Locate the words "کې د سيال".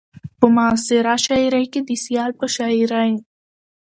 1.73-2.31